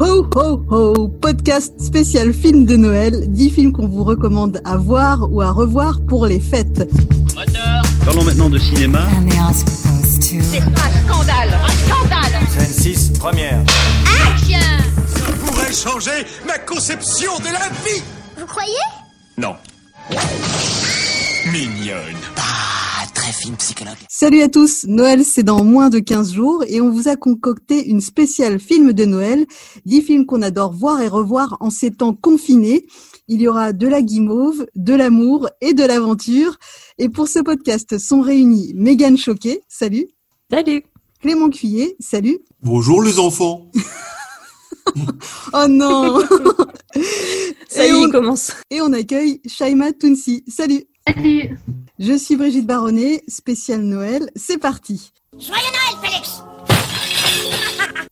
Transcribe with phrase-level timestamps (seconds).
[0.00, 5.28] Ho ho ho, podcast spécial film de Noël, 10 films qu'on vous recommande à voir
[5.32, 6.88] ou à revoir pour les fêtes.
[8.04, 9.06] Parlons maintenant de cinéma.
[10.12, 10.72] C'est un
[11.08, 13.60] scandale, un scandale Scène 6, première.
[14.26, 14.58] Action
[15.44, 18.02] pourrait changer ma conception de la vie
[18.38, 18.72] Vous croyez?
[19.36, 19.54] Non.
[21.52, 22.16] Mignonne.
[22.36, 22.87] Ah,
[23.28, 23.96] très film psychologue.
[24.08, 27.88] Salut à tous, Noël c'est dans moins de 15 jours et on vous a concocté
[27.88, 29.46] une spéciale film de Noël,
[29.86, 32.86] 10 films qu'on adore voir et revoir en ces temps confinés.
[33.26, 36.56] Il y aura de la guimauve, de l'amour et de l'aventure.
[36.98, 40.08] Et pour ce podcast sont réunis Mégane Choquet, salut.
[40.50, 40.84] Salut.
[41.20, 42.38] Clément Cuillet, salut.
[42.62, 43.70] Bonjour les enfants.
[45.52, 46.20] oh non
[47.68, 48.52] Ça y est, il commence.
[48.70, 50.44] Et on accueille Shaima Tounsi.
[50.48, 51.58] Salut Salut
[52.00, 54.30] Je suis Brigitte Baronnet, spécial Noël.
[54.36, 56.44] C'est parti Joyeux Noël, Félix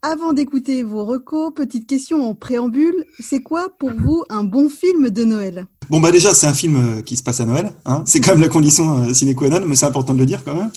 [0.02, 3.04] Avant d'écouter vos recos, petite question en préambule.
[3.20, 5.66] C'est quoi pour vous un bon film de Noël?
[5.88, 7.70] Bon bah déjà c'est un film euh, qui se passe à Noël.
[7.84, 10.26] Hein c'est quand même la condition euh, sine qua non, mais c'est important de le
[10.26, 10.72] dire quand même.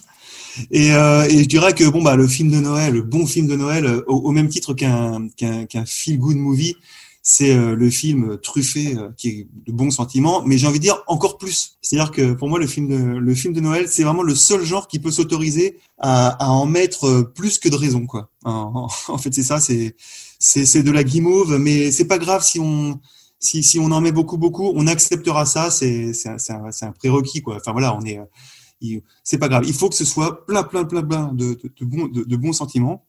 [0.69, 3.47] Et, euh, et, je dirais que bon bah le film de Noël, le bon film
[3.47, 6.75] de Noël, au, au même titre qu'un qu'un qu'un feel good movie,
[7.21, 10.83] c'est euh, le film truffé euh, qui est de bons sentiments, mais j'ai envie de
[10.83, 11.77] dire encore plus.
[11.81, 14.63] C'est-à-dire que pour moi le film de le film de Noël, c'est vraiment le seul
[14.63, 18.29] genre qui peut s'autoriser à, à, en mettre plus que de raison quoi.
[18.43, 19.95] En, fait c'est ça, c'est
[20.39, 22.99] c'est de la guimauve, mais c'est pas grave si on
[23.41, 26.91] si, si on en met beaucoup beaucoup, on acceptera ça, c'est c'est un, un, un
[26.91, 27.57] prérequis quoi.
[27.57, 28.19] Enfin voilà, on est
[29.23, 29.63] c'est pas grave.
[29.65, 32.53] Il faut que ce soit plein, plein, plein, plein de, de, de bons, de, bons
[32.53, 33.05] sentiments.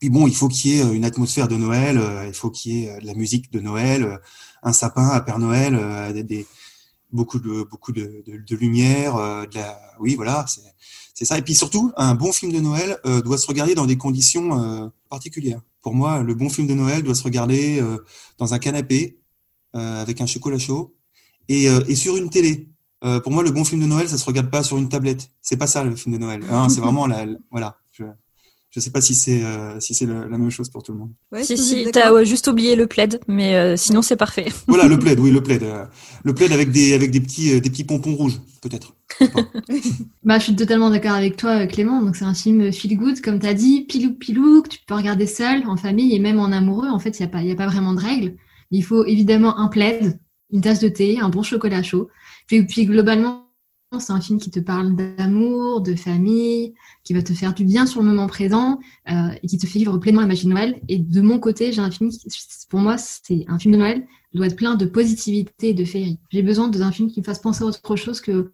[0.00, 2.84] Puis bon, il faut qu'il y ait une atmosphère de Noël, il faut qu'il y
[2.84, 4.20] ait de la musique de Noël,
[4.62, 6.46] un sapin à Père Noël, des,
[7.10, 10.46] beaucoup de beaucoup de, de, lumière, de la, oui, voilà,
[11.18, 11.36] c'est ça.
[11.36, 14.62] Et puis surtout, un bon film de Noël euh, doit se regarder dans des conditions
[14.62, 15.60] euh, particulières.
[15.82, 17.98] Pour moi, le bon film de Noël doit se regarder euh,
[18.38, 19.18] dans un canapé
[19.74, 20.96] avec un chocolat chaud
[21.48, 22.68] et, et sur une télé.
[23.04, 25.30] Euh, pour moi, le bon film de Noël, ça se regarde pas sur une tablette.
[25.40, 26.42] C'est pas ça le film de Noël.
[26.50, 27.78] Hein, c'est vraiment la, voilà.
[28.70, 31.12] Je sais pas si c'est euh, si c'est la même chose pour tout le monde.
[31.32, 34.46] Ouais, si si, t'as ouais, juste oublié le plaid, mais euh, sinon c'est parfait.
[34.68, 35.64] Voilà le plaid, oui le plaid,
[36.24, 38.94] le plaid avec des avec des petits des petits pompons rouges peut-être.
[40.22, 42.02] bah je suis totalement d'accord avec toi Clément.
[42.02, 45.26] Donc c'est un film feel good comme t'as dit, pilou pilou que tu peux regarder
[45.26, 46.88] seul, en famille et même en amoureux.
[46.88, 48.36] En fait il y a pas il y a pas vraiment de règles.
[48.70, 50.20] Il faut évidemment un plaid,
[50.52, 52.08] une tasse de thé, un bon chocolat chaud
[52.48, 53.47] puis, puis globalement,
[53.98, 57.86] c'est un film qui te parle d'amour, de famille, qui va te faire du bien
[57.86, 58.78] sur le moment présent
[59.10, 60.80] euh, et qui te fait vivre pleinement la magie de Noël.
[60.88, 62.28] Et de mon côté, j'ai un film qui,
[62.68, 66.18] pour moi, c'est un film de Noël doit être plein de positivité et de féerie.
[66.30, 68.52] J'ai besoin d'un film qui me fasse penser à autre chose que,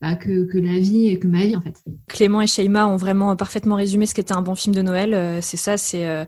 [0.00, 1.80] bah, que, que la vie et que ma vie en fait.
[2.08, 5.14] Clément et Sheima ont vraiment parfaitement résumé ce qu'était un bon film de Noël.
[5.14, 6.24] Euh, c'est ça, c'est euh,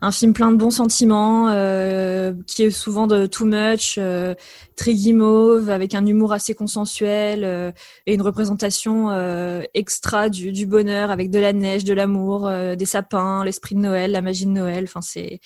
[0.00, 4.34] un film plein de bons sentiments, euh, qui est souvent de too much, euh,
[4.76, 7.72] très guimauve, avec un humour assez consensuel euh,
[8.06, 12.86] et une représentation euh, extra du, du, bonheur, avec de la neige, de l'amour, des
[12.86, 14.84] sapins, l'esprit de Noël, la magie de Noël.
[14.84, 15.40] Enfin, c'est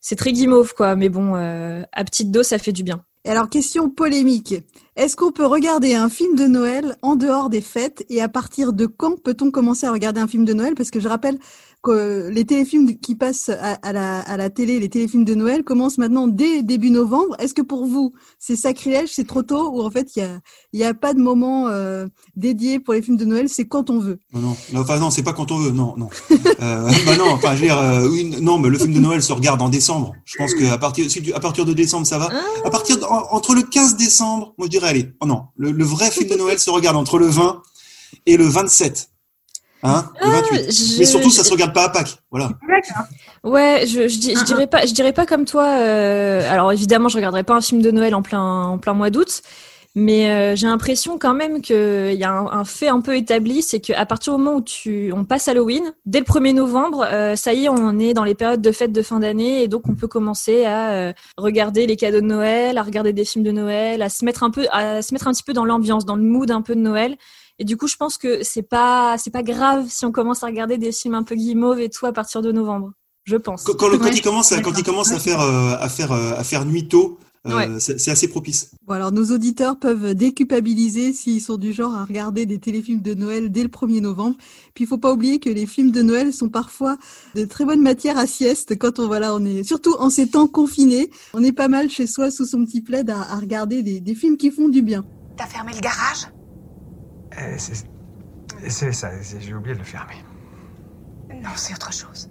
[0.00, 0.96] c'est très guimauve, quoi.
[0.96, 3.04] Mais bon, à petite dose, ça fait du bien.
[3.26, 4.54] Et alors, question polémique.
[4.96, 8.04] Est-ce qu'on peut regarder un film de Noël en dehors des fêtes?
[8.10, 10.74] Et à partir de quand peut-on commencer à regarder un film de Noël?
[10.74, 11.38] Parce que je rappelle
[11.84, 15.98] que les téléfilms qui passent à, la, à, la, télé, les téléfilms de Noël, commencent
[15.98, 17.36] maintenant dès début novembre.
[17.38, 20.22] Est-ce que pour vous, c'est sacrilège, c'est trop tôt, ou en fait, il
[20.72, 22.06] n'y a, y a pas de moment euh,
[22.36, 24.18] dédié pour les films de Noël, c'est quand on veut?
[24.32, 26.08] Non, non, enfin non, c'est pas quand on veut, non, non.
[26.30, 28.08] euh, bah non, enfin, je veux dire, euh,
[28.40, 30.14] non, mais le film de Noël se regarde en décembre.
[30.24, 32.30] Je pense qu'à partir, à partir de décembre, ça va.
[32.64, 35.84] À partir de, entre le 15 décembre, moi je dirais, allez, oh non, le, le
[35.84, 37.60] vrai film de Noël se regarde entre le 20
[38.24, 39.10] et le 27.
[39.84, 40.50] Hein, le 28.
[40.52, 40.98] Ah, je...
[40.98, 42.48] Mais surtout, ça se regarde pas à Pâques, voilà.
[43.44, 45.66] Ouais, je, je, je, dirais pas, je dirais pas comme toi.
[45.66, 49.10] Euh, alors évidemment, je regarderai pas un film de Noël en plein, en plein mois
[49.10, 49.42] d'août,
[49.94, 53.60] mais euh, j'ai l'impression quand même qu'il y a un, un, fait un peu établi,
[53.60, 57.36] c'est qu'à partir du moment où tu, on passe Halloween, dès le 1er novembre, euh,
[57.36, 59.82] ça y est, on est dans les périodes de fêtes de fin d'année, et donc
[59.86, 63.52] on peut commencer à euh, regarder les cadeaux de Noël, à regarder des films de
[63.52, 66.16] Noël, à se mettre un peu, à se mettre un petit peu dans l'ambiance, dans
[66.16, 67.16] le mood un peu de Noël.
[67.58, 70.46] Et du coup, je pense que c'est pas c'est pas grave si on commence à
[70.46, 72.92] regarder des films un peu guimauves et tout à partir de novembre.
[73.24, 73.64] Je pense.
[73.64, 76.44] Quand, quand, quand il commence à, quand il commence à faire euh, à faire à
[76.44, 77.68] faire nuit tôt, euh, ouais.
[77.78, 78.70] c'est assez propice.
[78.86, 83.12] Bon, alors nos auditeurs peuvent déculpabiliser s'ils sont du genre à regarder des téléfilms de
[83.14, 84.36] Noël dès le 1er novembre.
[84.74, 86.96] Puis il faut pas oublier que les films de Noël sont parfois
[87.34, 90.46] de très bonne matière à sieste quand on voilà, on est surtout en ces temps
[90.46, 94.00] confinés, on est pas mal chez soi sous son petit plaid à, à regarder des,
[94.00, 95.04] des films qui font du bien.
[95.36, 96.26] T'as fermé le garage?
[96.26, 96.33] euh,
[98.68, 99.10] c'est ça,
[99.40, 100.16] j'ai oublié de le fermer.
[101.28, 102.28] Non, c'est autre chose.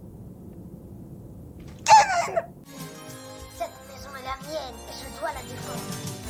[4.41, 5.79] mienne et je dois la défendre.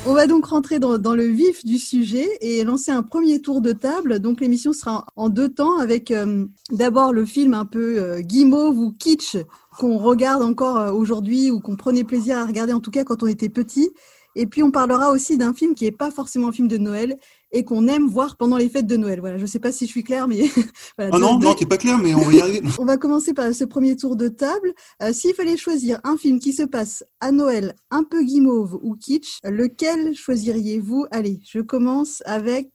[0.06, 3.62] On va donc rentrer dans, dans le vif du sujet et lancer un premier tour
[3.62, 4.18] de table.
[4.18, 8.20] Donc l'émission sera en, en deux temps avec euh, d'abord le film un peu euh,
[8.20, 9.36] guimauve ou kitsch
[9.78, 13.22] qu'on regarde encore euh, aujourd'hui ou qu'on prenait plaisir à regarder en tout cas quand
[13.22, 13.90] on était petit.
[14.36, 17.16] Et puis on parlera aussi d'un film qui n'est pas forcément un film de Noël
[17.54, 19.20] et qu'on aime voir pendant les fêtes de Noël.
[19.20, 20.42] Voilà, je sais pas si je suis claire, mais
[20.98, 21.12] voilà.
[21.14, 22.60] Ah non, non, t'es pas clair, mais on va y arriver.
[22.78, 24.74] on va commencer par ce premier tour de table.
[25.02, 28.96] Euh, S'il fallait choisir un film qui se passe à Noël, un peu guimauve ou
[28.96, 31.06] kitsch, lequel choisiriez-vous?
[31.10, 32.70] Allez, je commence avec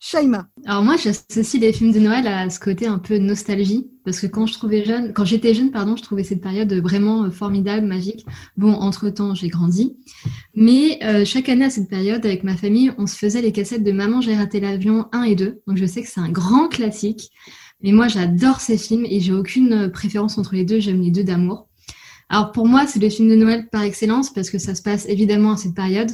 [0.00, 0.48] Shaima.
[0.64, 4.26] Alors moi, j'associe les films de Noël à ce côté un peu nostalgie, parce que
[4.26, 7.86] quand je trouvais jeune, quand j'étais jeune, pardon, je trouvais cette période vraiment euh, formidable,
[7.86, 8.26] magique.
[8.56, 9.96] Bon, entre temps, j'ai grandi,
[10.54, 13.84] mais euh, chaque année à cette période, avec ma famille, on se faisait les cassettes
[13.84, 15.62] de Maman, j'ai raté l'avion 1 et 2.
[15.66, 17.30] Donc je sais que c'est un grand classique,
[17.82, 20.80] mais moi j'adore ces films et j'ai aucune euh, préférence entre les deux.
[20.80, 21.68] J'aime les deux d'amour.
[22.28, 25.06] Alors pour moi, c'est le film de Noël par excellence parce que ça se passe
[25.08, 26.10] évidemment à cette période,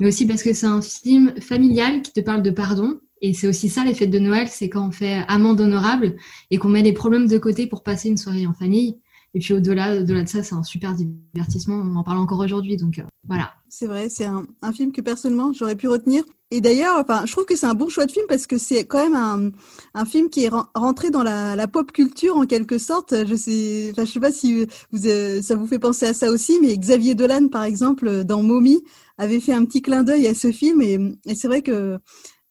[0.00, 2.98] mais aussi parce que c'est un film familial qui te parle de pardon.
[3.26, 6.16] Et c'est aussi ça les fêtes de Noël, c'est quand on fait amende honorable
[6.50, 8.98] et qu'on met les problèmes de côté pour passer une soirée en famille.
[9.32, 11.76] Et puis au-delà de ça, c'est un super divertissement.
[11.76, 13.54] On en parle encore aujourd'hui, donc euh, voilà.
[13.70, 14.44] C'est vrai, c'est un,
[14.74, 16.22] film que personnellement j'aurais pu retenir.
[16.50, 18.84] Et d'ailleurs, enfin, je trouve que c'est un bon choix de film parce que c'est
[18.84, 19.52] quand même
[19.94, 23.14] un, film qui est ren- rentré dans la, pop culture en quelque sorte.
[23.26, 24.66] Je sais, enfin, je sais pas si
[25.06, 28.84] euh, ça vous fait penser à ça aussi, mais Xavier Dolan, par exemple, dans Mommy,
[29.16, 31.98] avait fait un petit clin d'œil à ce film et c'est vrai que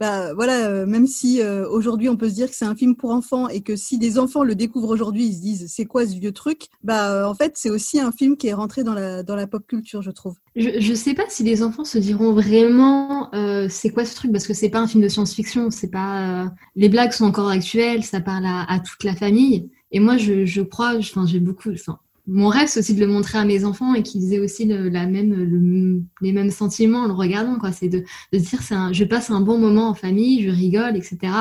[0.03, 2.93] bah, voilà, euh, même si euh, aujourd'hui on peut se dire que c'est un film
[2.93, 6.05] pour enfants et que si des enfants le découvrent aujourd'hui, ils se disent c'est quoi
[6.05, 8.95] ce vieux truc, bah euh, en fait c'est aussi un film qui est rentré dans
[8.95, 10.35] la dans la pop culture, je trouve.
[10.57, 13.31] Je, je sais pas si les enfants se diront vraiment
[13.69, 16.89] c'est quoi ce truc parce que c'est pas un film de science-fiction, c'est pas les
[16.89, 20.61] blagues sont encore actuelles, ça parle à, à toute la famille et moi je, je
[20.61, 23.93] crois, enfin j'ai beaucoup, enfin mon rêve c'est aussi de le montrer à mes enfants
[23.95, 28.03] et qu'ils aient aussi la même le- les mêmes sentiments en le regardant c'est de,
[28.31, 31.33] de dire un, je passe un bon moment en famille, je rigole etc.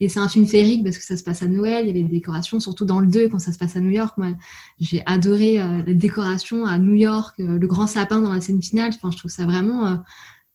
[0.00, 2.02] Et c'est un film féerique parce que ça se passe à Noël, il y avait
[2.02, 4.14] des décorations, surtout dans le 2 quand ça se passe à New York.
[4.18, 4.32] Moi,
[4.80, 8.60] j'ai adoré euh, la décoration à New York, euh, le grand sapin dans la scène
[8.60, 8.90] finale.
[8.96, 9.94] Enfin, je trouve ça vraiment, euh,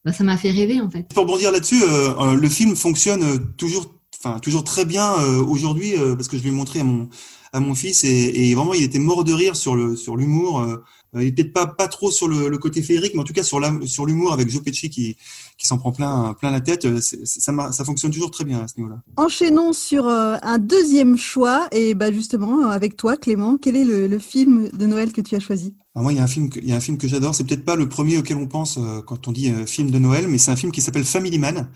[0.04, 1.08] bah, ça m'a fait rêver en fait.
[1.14, 5.14] Pour rebondir là-dessus, le film fonctionne toujours, enfin toujours très bien
[5.48, 7.08] aujourd'hui parce que je l'ai montré à mon
[7.54, 10.60] à mon fils et, et vraiment il était mort de rire sur le sur l'humour.
[10.62, 10.78] euh,
[11.16, 13.42] il est peut-être pas pas trop sur le, le côté féerique, mais en tout cas
[13.44, 15.16] sur la, sur l'humour avec Joe Pesci qui
[15.58, 16.86] qui s'en prend plein plein la tête.
[16.86, 19.02] euh, ça ça fonctionne toujours très bien à ce niveau-là.
[19.18, 23.86] Enchaînons sur euh, un deuxième choix et bah justement euh, avec toi Clément, quel est
[23.86, 25.74] le, le film de Noël que tu as choisi?
[25.96, 27.34] Alors moi, il y a un film, que, il y a un film que j'adore.
[27.34, 29.98] C'est peut-être pas le premier auquel on pense euh, quand on dit euh, film de
[29.98, 31.70] Noël, mais c'est un film qui s'appelle Family Man,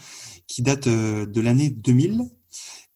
[0.47, 2.21] qui date euh, de l'année 2000.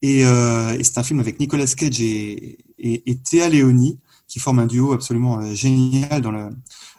[0.01, 4.39] Et, euh, et c'est un film avec Nicolas Cage et, et, et Théa Leoni, qui
[4.39, 6.49] forment un duo absolument euh, génial dans le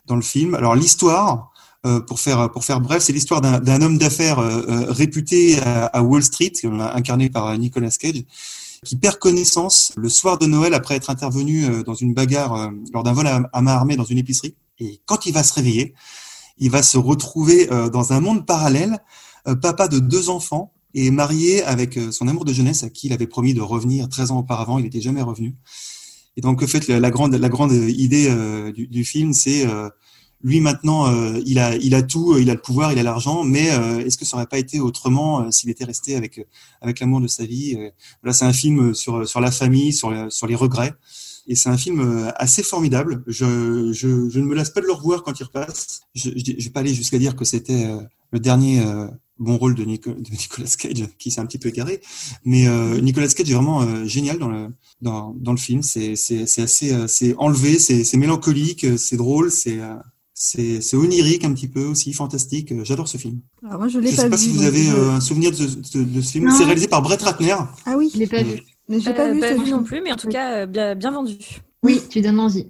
[0.06, 0.54] dans le film.
[0.54, 1.52] Alors l'histoire,
[1.86, 5.86] euh, pour faire pour faire bref, c'est l'histoire d'un homme d'affaires euh, euh, réputé à,
[5.86, 8.24] à Wall Street, incarné par euh, Nicolas Cage,
[8.84, 13.12] qui perd connaissance le soir de Noël après être intervenu dans une bagarre lors d'un
[13.12, 14.54] vol à, à main armée dans une épicerie.
[14.78, 15.94] Et quand il va se réveiller,
[16.58, 18.98] il va se retrouver dans un monde parallèle,
[19.62, 23.12] papa de deux enfants et marié avec euh, son amour de jeunesse à qui il
[23.12, 24.78] avait promis de revenir 13 ans auparavant.
[24.78, 25.54] Il n'était jamais revenu.
[26.36, 29.88] Et donc, en fait, la, grande, la grande idée euh, du, film, c'est euh,
[30.40, 31.12] lui maintenant,
[31.44, 33.66] il a, il a tout, il a le pouvoir, il a l'argent, mais
[34.06, 36.46] est-ce que ça n'aurait pas été autrement s'il était resté avec,
[36.80, 37.76] avec l'amour de sa vie
[38.22, 40.94] Voilà, c'est un film sur, sur la famille, sur, sur les regrets.
[41.48, 43.24] Et c'est un film assez formidable.
[43.26, 46.02] Je, je, je ne me lasse pas de le revoir quand il repasse.
[46.14, 47.88] Je ne vais pas aller jusqu'à dire que c'était
[48.30, 48.80] le dernier
[49.38, 52.00] bon rôle de, Nico- de Nicolas Cage, qui s'est un petit peu égaré.
[52.44, 54.68] Mais euh, Nicolas Cage est vraiment euh, génial dans le,
[55.00, 55.82] dans, dans le film.
[55.82, 59.94] C'est c'est- c'est assez euh, c'est enlevé, c'est c'est mélancolique, c'est drôle, c'est euh,
[60.34, 62.72] c'est onirique un petit peu aussi, fantastique.
[62.84, 63.40] J'adore ce film.
[63.66, 64.42] Alors moi je l'ai pas sais pas vu.
[64.42, 66.50] si vous avez je- un souvenir de, ce- de, de ce film.
[66.56, 67.56] C'est réalisé par Brett Ratner.
[67.86, 68.60] Ah oui, Je l'ai pas vu.
[68.88, 69.76] mais j'ai pas Euh, vu pas ce vu film.
[69.78, 71.36] non plus, mais en tout cas, bien, bien vendu.
[71.82, 72.68] Oui, tu donnes envie.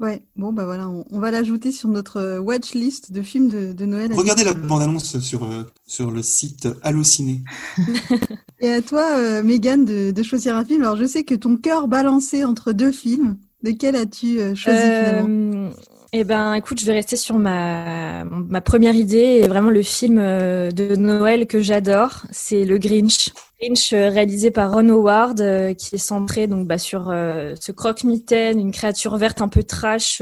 [0.00, 3.48] Ouais, bon bah voilà, on, on va l'ajouter sur notre euh, watch list de films
[3.48, 4.10] de, de Noël.
[4.14, 7.42] Regardez la bande-annonce sur, euh, sur le site Allociné.
[8.60, 10.82] Et à toi, euh, Mégane, de, de choisir un film.
[10.82, 13.36] Alors je sais que ton cœur balançait entre deux films.
[13.62, 15.70] Lequel as-tu euh, choisi finalement?
[16.12, 20.18] Eh ben, écoute, je vais rester sur ma, ma première idée et vraiment le film
[20.18, 23.30] euh, de Noël que j'adore, c'est Le Grinch.
[23.60, 28.58] Grinch euh, réalisé par Ron Howard, euh, qui est centré donc bah, sur ce croque-mitaine,
[28.58, 30.20] une créature verte un peu trash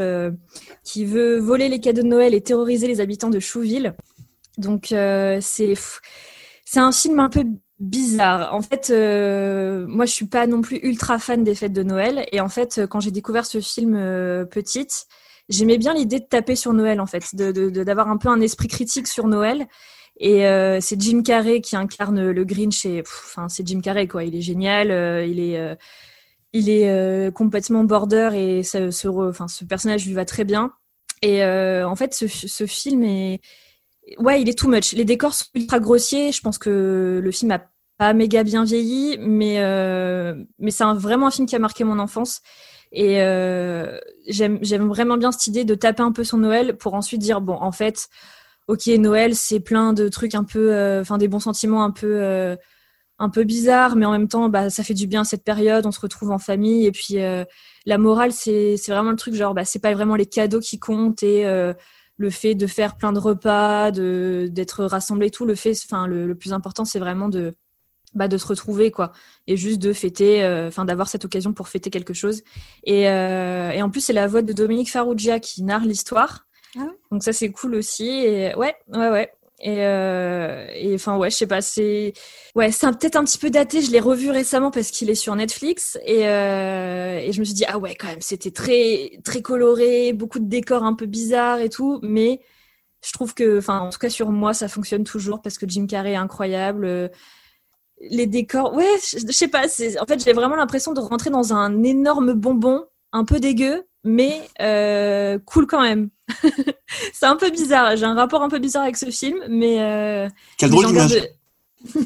[0.85, 3.95] qui veut voler les cadeaux de Noël et terroriser les habitants de Chouville.
[4.59, 5.75] Donc c'est
[6.65, 7.45] c'est un film un peu
[7.79, 8.55] bizarre.
[8.55, 12.27] En fait, euh, moi, je suis pas non plus ultra fan des fêtes de Noël.
[12.33, 13.95] Et en fait, quand j'ai découvert ce film
[14.51, 15.07] petite,
[15.49, 18.41] j'aimais bien l'idée de taper sur Noël en fait, de de- d'avoir un peu un
[18.41, 19.67] esprit critique sur Noël.
[20.21, 22.87] Et euh, c'est Jim Carrey qui incarne le Grinch.
[23.49, 24.25] C'est Jim Carrey quoi.
[24.25, 24.91] Il est génial.
[24.91, 25.75] euh, il est euh,
[26.53, 30.73] il est complètement border et ça, ce, enfin, ce personnage lui va très bien.
[31.23, 33.41] Et en fait, ce, film est,
[34.19, 34.93] ouais, il est too much.
[34.93, 36.33] Les décors sont ultra grossiers.
[36.33, 37.63] Je pense que le film a
[37.99, 39.59] pas méga bien vieilli, mais
[40.59, 42.41] mais c'est vraiment un film qui a marqué mon enfance.
[42.93, 47.21] Et euh, j'aime vraiment bien cette idée de taper un peu sur Noël pour ensuite
[47.21, 48.09] dire bon, en fait,
[48.69, 52.23] ok, Noël, c'est plein de trucs un peu, euh, enfin des bons sentiments un peu
[52.23, 52.57] euh,
[53.19, 55.87] un peu bizarre, mais en même temps, bah, ça fait du bien cette période.
[55.87, 57.17] On se retrouve en famille et puis
[57.87, 61.23] la morale, c'est vraiment le truc genre, bah, c'est pas vraiment les cadeaux qui comptent
[61.23, 61.45] et
[62.17, 65.47] le fait de faire plein de repas, de d'être rassemblés, tout.
[65.47, 67.55] Le fait, enfin, le plus important, c'est vraiment de
[68.15, 69.13] bah, de se retrouver quoi.
[69.47, 72.43] Et juste de fêter euh, enfin d'avoir cette occasion pour fêter quelque chose.
[72.85, 76.47] Et, euh, et en plus c'est la voix de Dominique Farrugia qui narre l'histoire.
[76.77, 76.99] Ah ouais?
[77.11, 78.09] Donc ça c'est cool aussi.
[78.09, 79.33] Et ouais ouais ouais.
[79.61, 82.13] Et euh, et enfin ouais je sais pas c'est
[82.55, 83.83] ouais c'est peut-être un petit peu daté.
[83.83, 85.99] Je l'ai revu récemment parce qu'il est sur Netflix.
[86.07, 90.13] Et euh, et je me suis dit ah ouais quand même c'était très très coloré
[90.13, 91.99] beaucoup de décors un peu bizarres et tout.
[92.03, 92.41] Mais
[93.05, 95.87] je trouve que enfin en tout cas sur moi ça fonctionne toujours parce que Jim
[95.87, 96.85] Carrey est incroyable.
[96.85, 97.09] euh,
[98.01, 101.31] les décors ouais je, je sais pas c'est en fait j'ai vraiment l'impression de rentrer
[101.31, 106.09] dans un énorme bonbon un peu dégueu mais euh, cool quand même.
[107.13, 110.29] C'est un peu bizarre j'ai un rapport un peu bizarre avec ce film mais euh,
[110.57, 111.11] Quelle mais drôle d'image.
[111.13, 111.29] de-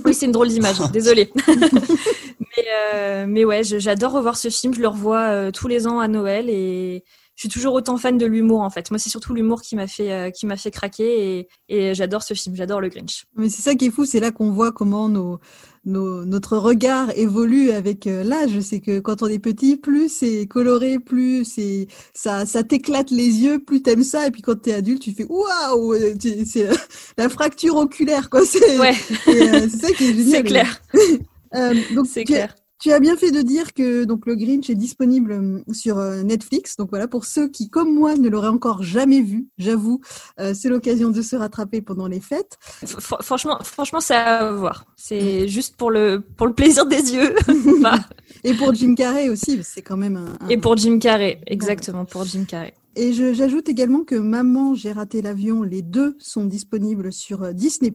[0.04, 1.30] oui c'est une drôle d'image désolée.
[1.36, 5.86] Mais euh, mais ouais je- j'adore revoir ce film je le revois euh, tous les
[5.86, 8.90] ans à Noël et je suis toujours autant fan de l'humour en fait.
[8.90, 12.22] Moi c'est surtout l'humour qui m'a fait euh, qui m'a fait craquer et, et j'adore
[12.22, 13.24] ce film j'adore le Grinch.
[13.36, 15.40] Mais c'est ça qui est fou, c'est là qu'on voit comment nos,
[15.84, 18.60] nos, notre regard évolue avec euh, l'âge.
[18.60, 23.42] C'est que quand on est petit, plus c'est coloré, plus c'est ça, ça t'éclate les
[23.42, 24.26] yeux, plus t'aimes ça.
[24.26, 26.14] Et puis quand t'es adulte, tu fais waouh, euh,
[26.46, 26.74] c'est euh,
[27.18, 28.44] la fracture oculaire quoi.
[28.44, 28.94] C'est ouais
[29.28, 30.32] euh, c'est ça qui est génial.
[30.32, 30.82] c'est clair
[31.54, 34.74] Euh, donc c'est clair tu as bien fait de dire que donc le Grinch est
[34.74, 36.76] disponible euh, sur euh, Netflix.
[36.76, 40.00] Donc voilà, pour ceux qui, comme moi, ne l'auraient encore jamais vu, j'avoue,
[40.40, 42.58] euh, c'est l'occasion de se rattraper pendant les fêtes.
[42.84, 44.86] Fr- franchement franchement c'est à voir.
[44.96, 47.34] C'est juste pour le pour le plaisir des yeux.
[48.44, 52.04] Et pour Jim Carrey aussi, c'est quand même un, un- et pour Jim Carrey exactement
[52.04, 57.10] pour Jim Carrey Et j'ajoute également que Maman, j'ai raté l'avion, les deux sont disponibles
[57.10, 57.90] sur euh, Disney+.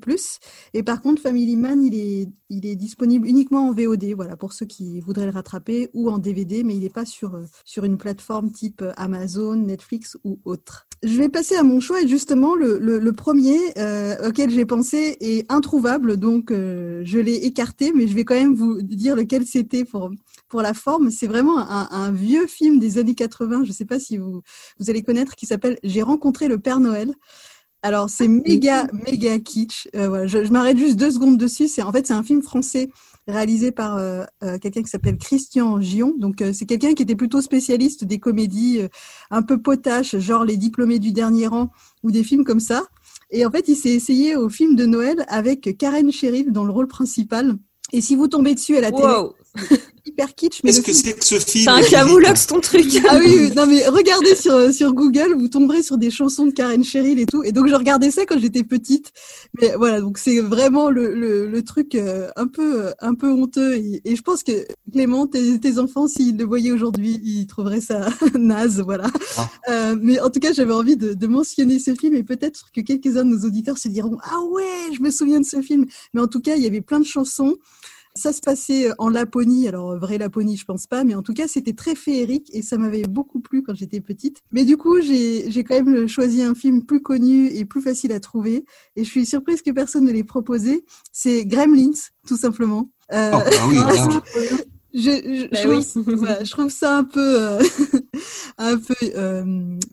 [0.73, 4.53] Et par contre, Family Man, il est, il est disponible uniquement en VOD, voilà, pour
[4.53, 7.83] ceux qui voudraient le rattraper, ou en DVD, mais il n'est pas sur, euh, sur
[7.83, 10.87] une plateforme type euh, Amazon, Netflix ou autre.
[11.03, 13.57] Je vais passer à mon choix, et justement, le, le, premier
[14.25, 18.81] auquel j'ai pensé est introuvable, donc je l'ai écarté, mais je vais quand même vous
[18.81, 20.09] dire lequel c'était pour,
[20.49, 21.11] pour la forme.
[21.11, 24.41] C'est vraiment un, vieux film des années 80, je ne sais pas si vous
[24.89, 27.13] allez connaître, qui s'appelle J'ai rencontré le Père Noël.
[27.83, 29.87] Alors, c'est méga, méga kitsch.
[29.95, 31.67] Euh, voilà, je je m'arrête juste deux secondes dessus.
[31.67, 32.89] C'est En fait, c'est un film français
[33.27, 36.13] réalisé par euh, euh, quelqu'un qui s'appelle Christian Gion.
[36.17, 38.81] Donc, c'est quelqu'un qui était plutôt spécialiste des comédies
[39.29, 41.69] un peu potaches, genre Les Diplômés du dernier rang
[42.03, 42.83] ou des films comme ça.
[43.29, 46.71] Et en fait, il s'est essayé au film de Noël avec Karen Cheryl dans le
[46.71, 47.57] rôle principal.
[47.93, 49.33] Et si vous tombez dessus à la télé, wow
[50.05, 50.59] hyper kitsch.
[50.63, 53.51] Mais Qu'est-ce que film- c'est que ce film c'est un camoulox ton truc ah oui,
[53.55, 57.19] non mais regardez sur euh, sur Google, vous tomberez sur des chansons de Karen Cheryl
[57.19, 57.43] et tout.
[57.43, 59.11] Et donc je regardais ça quand j'étais petite.
[59.61, 63.29] Mais voilà, donc c'est vraiment le, le, le truc euh, un peu euh, un peu
[63.29, 63.75] honteux.
[63.75, 64.51] Et, et je pense que
[64.91, 69.07] Clément, tes, tes enfants, s'ils le voyaient aujourd'hui, ils trouveraient ça naze, voilà.
[69.37, 69.49] Ah.
[69.69, 72.81] Euh, mais en tout cas, j'avais envie de, de mentionner ce film et peut-être que
[72.81, 75.85] quelques-uns de nos auditeurs se diront ah ouais, je me souviens de ce film.
[76.13, 77.57] Mais en tout cas, il y avait plein de chansons.
[78.17, 81.47] Ça se passait en Laponie, alors vraie Laponie, je pense pas, mais en tout cas,
[81.47, 84.41] c'était très féerique et ça m'avait beaucoup plu quand j'étais petite.
[84.51, 88.19] Mais du coup, j'ai quand même choisi un film plus connu et plus facile à
[88.19, 90.83] trouver et je suis surprise que personne ne l'ait proposé.
[91.11, 91.91] C'est Gremlins,
[92.27, 92.89] tout simplement.
[93.13, 94.57] Euh, Oh, ah oui, là.
[94.93, 95.85] Je, je, Bah je oui.
[95.85, 97.59] trouve, voilà, je trouve ça un peu, euh,
[98.57, 99.43] un peu euh,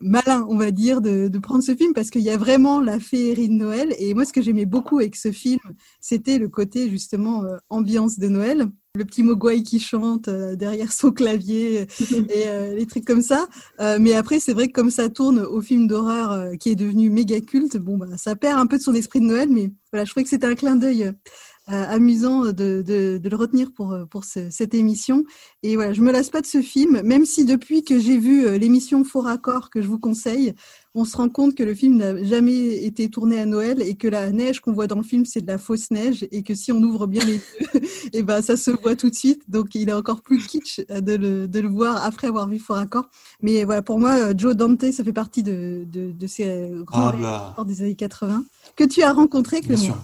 [0.01, 2.99] malin, on va dire, de, de prendre ce film parce qu'il y a vraiment la
[2.99, 3.93] féerie de Noël.
[3.99, 5.59] Et moi, ce que j'aimais beaucoup avec ce film,
[5.99, 8.67] c'était le côté justement euh, ambiance de Noël.
[8.97, 11.85] Le petit Mogwai qui chante euh, derrière son clavier
[12.29, 13.47] et les trucs comme ça.
[13.99, 17.41] Mais après, c'est vrai que comme ça tourne au film d'horreur qui est devenu méga
[17.41, 19.49] culte, bon, bah, ça perd un peu de son esprit de Noël.
[19.51, 21.11] Mais voilà, je trouvais que c'était un clin d'œil
[21.67, 22.51] amusant de,
[22.85, 25.23] de, de, le retenir pour, pour ce, cette émission.
[25.63, 28.45] Et voilà, je me lasse pas de ce film, même si depuis que j'ai vu
[28.45, 30.53] euh, l'émission Faux Raccord que je vous conseille,
[30.93, 34.07] on se rend compte que le film n'a jamais été tourné à Noël et que
[34.07, 36.71] la neige qu'on voit dans le film, c'est de la fausse neige et que si
[36.71, 37.33] on ouvre bien les
[37.73, 37.81] yeux,
[38.13, 39.41] et ben, ça se voit tout de suite.
[39.49, 42.77] Donc, il est encore plus kitsch de le, de le voir après avoir vu Fort
[42.77, 43.09] Accord.
[43.41, 47.53] Mais voilà, pour moi, Joe Dante, ça fait partie de, de, de ces grands Ah
[47.57, 47.63] bah.
[47.65, 48.45] des années 80
[48.75, 49.97] que tu as rencontré, Bien Clément.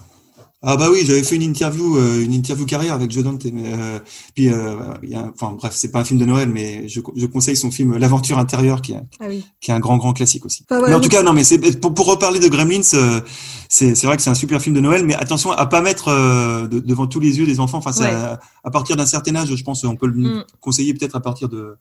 [0.64, 3.44] Ah bah oui, j'avais fait une interview, euh, une interview carrière avec Joe Dante.
[3.52, 3.98] Mais, euh,
[4.34, 7.26] puis, euh, y a, enfin bref, c'est pas un film de Noël, mais je, je
[7.26, 9.44] conseille son film L'aventure intérieure, qui est, Ah oui.
[9.60, 10.64] qui est un grand grand classique aussi.
[10.70, 13.20] Enfin, mais en tout cas, non, mais c'est pour, pour reparler de Gremlins, euh,
[13.68, 16.08] c'est c'est vrai que c'est un super film de Noël, mais attention à pas mettre
[16.08, 17.78] euh, de- devant tous les yeux des enfants.
[17.78, 18.10] Enfin, c'est Ouais.
[18.10, 20.44] à, à partir d'un certain âge, je pense, on peut le Mm.
[20.60, 21.74] conseiller peut-être à partir de,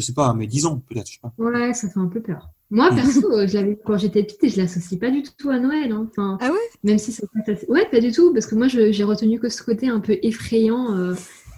[0.00, 1.32] je sais pas, mais 10 ans peut-être, je sais pas.
[1.38, 2.48] Ouais, ça fait un peu peur.
[2.70, 5.58] Moi, perso, euh, je l'avais quand j'étais petite et je l'associe pas du tout à
[5.58, 5.90] Noël.
[5.92, 6.06] hein.
[6.10, 6.58] Enfin, Ah ouais?
[6.84, 9.48] Même si c'est pas assez- Ouais, pas du tout, parce que moi, j'ai retenu que
[9.48, 11.14] ce côté un peu effrayant euh,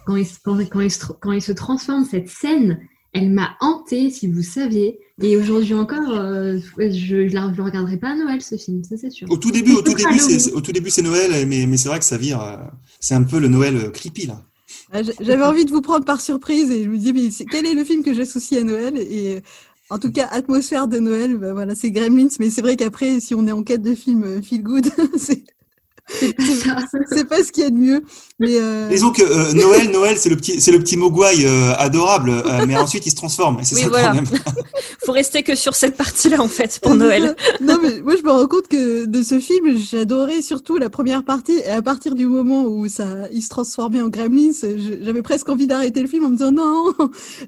[0.07, 2.05] quand, il, se- quand, quand, il se, tr- quand il se transforme.
[2.05, 2.79] Cette scène,
[3.13, 5.01] elle m'a hantée, si vous saviez.
[5.23, 9.27] Et aujourd'hui encore, euh, je le regarderai pas à Noël, ce film, ça c'est sûr.
[9.31, 11.91] Au tout début, au tout début, c'est au tout début c'est Noël, mais mais c'est
[11.91, 12.57] vrai que ça vire, euh,
[13.01, 14.43] c'est un peu le Noël creepy là.
[14.93, 17.67] Ah, J'avais envie de vous prendre par surprise et je me disais, mais c'est- quel
[17.67, 18.97] est le film que j'associe à Noël?
[18.99, 19.43] Et
[19.89, 22.29] en tout cas, atmosphère de Noël, bah voilà, c'est Gremlins.
[22.41, 24.87] Mais c'est vrai qu'après, si on est en quête de film euh, feel good,
[27.13, 28.03] c'est pas ce qu'il y a de mieux.
[28.39, 31.73] Mais euh, Disons que euh, Noël, Noël, c'est le petit, c'est le petit mogwai euh,
[31.77, 33.61] adorable, euh, mais ensuite il se transforme.
[33.61, 34.25] Et c'est Oui, ça le problème.
[35.05, 37.37] Faut rester que sur cette partie-là en fait pour Noël.
[37.61, 41.25] non, mais moi, je me rends compte que de ce film, j'adorais surtout la première
[41.25, 41.59] partie.
[41.65, 44.53] Et à partir du moment où ça, il se transformait en Gremlins,
[45.03, 46.93] j'avais presque envie d'arrêter le film en me disant non.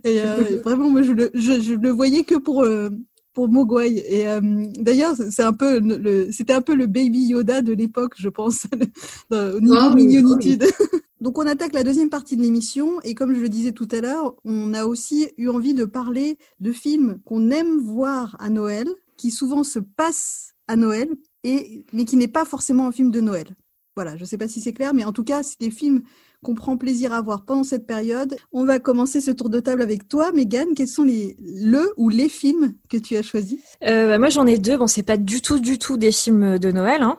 [0.05, 2.91] Et euh, vraiment, moi, je le, je, je le voyais que pour euh,
[3.33, 4.03] pour Mogwai.
[4.09, 4.41] Et euh,
[4.79, 8.67] d'ailleurs, c'est un peu le, c'était un peu le baby Yoda de l'époque, je pense,
[9.31, 10.59] au niveau Oh oui.
[11.21, 14.01] Donc on attaque la deuxième partie de l'émission et comme je le disais tout à
[14.01, 18.89] l'heure, on a aussi eu envie de parler de films qu'on aime voir à Noël,
[19.17, 21.09] qui souvent se passent à Noël,
[21.45, 23.55] et mais qui n'est pas forcément un film de Noël.
[23.95, 26.03] Voilà, je ne sais pas si c'est clair, mais en tout cas, c'est des films
[26.43, 28.37] qu'on prend plaisir à voir pendant cette période.
[28.51, 30.69] On va commencer ce tour de table avec toi, Megan.
[30.75, 33.61] Quels sont les le ou les films que tu as choisis?
[33.85, 34.77] Euh, bah, moi j'en ai deux.
[34.77, 37.19] Bon, c'est pas du tout, du tout des films de Noël, hein.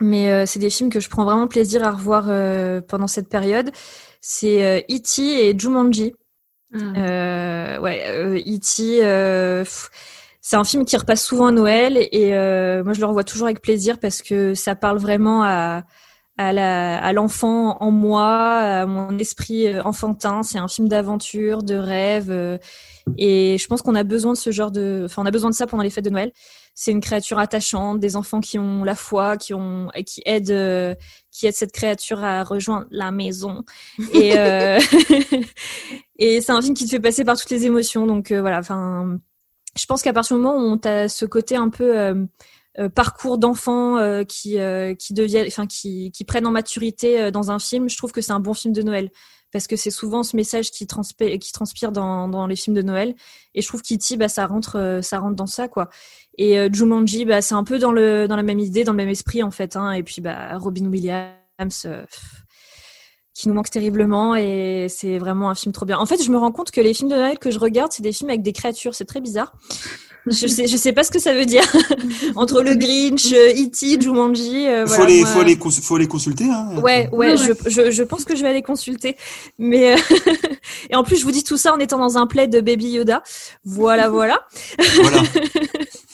[0.00, 3.28] mais euh, c'est des films que je prends vraiment plaisir à revoir euh, pendant cette
[3.28, 3.70] période.
[4.20, 5.48] C'est euh, E.T.
[5.48, 6.14] et Jumanji.
[6.74, 6.78] Ah.
[6.78, 9.02] Euh, ouais, euh, E.T.
[10.48, 13.48] c'est un film qui repasse souvent à Noël et euh, moi je le revois toujours
[13.48, 15.82] avec plaisir parce que ça parle vraiment à
[16.38, 20.42] à la à l'enfant en moi, à mon esprit euh, enfantin.
[20.42, 22.56] C'est un film d'aventure, de rêve euh,
[23.18, 25.54] et je pense qu'on a besoin de ce genre de, enfin on a besoin de
[25.54, 26.32] ça pendant les fêtes de Noël.
[26.74, 30.94] C'est une créature attachante, des enfants qui ont la foi, qui ont qui aident euh,
[31.30, 33.64] qui aident cette créature à rejoindre la maison
[34.14, 34.30] et
[36.18, 38.06] et c'est un film qui te fait passer par toutes les émotions.
[38.06, 39.18] Donc voilà, enfin,
[39.78, 42.26] je pense qu'à partir du moment où tu as ce côté un peu euh,
[42.78, 47.30] euh, parcours d'enfants euh, qui euh, qui deviennent, enfin qui qui prennent en maturité euh,
[47.30, 49.10] dans un film, je trouve que c'est un bon film de Noël
[49.52, 52.82] parce que c'est souvent ce message qui transpire qui transpire dans dans les films de
[52.82, 53.14] Noël.
[53.54, 54.16] Et je trouve qu'E.T.
[54.16, 55.88] bah ça rentre ça rentre dans ça quoi.
[56.36, 59.08] Et Jumanji bah c'est un peu dans le dans la même idée, dans le même
[59.08, 59.74] esprit en fait.
[59.74, 59.92] Hein.
[59.92, 61.88] Et puis bah Robin Williams.
[63.38, 65.96] Qui nous manque terriblement et c'est vraiment un film trop bien.
[65.96, 68.02] En fait, je me rends compte que les films de Noël que je regarde, c'est
[68.02, 68.96] des films avec des créatures.
[68.96, 69.52] C'est très bizarre.
[70.26, 71.62] Je sais, je sais pas ce que ça veut dire.
[72.34, 75.96] Entre le Grinch, euh, E.T., Jumanji, euh, faut voilà, les, moi- faut les, cons- faut
[75.98, 76.44] les consulter.
[76.50, 76.80] Hein.
[76.82, 79.16] Ouais, ouais, Ouais, je, je, je pense que je vais aller consulter.
[79.58, 79.98] Mais euh,
[80.90, 82.88] et en plus, je vous dis tout ça en étant dans un plaid de Baby
[82.90, 83.22] Yoda.
[83.64, 84.40] Voilà, voilà.
[85.00, 85.22] Voilà.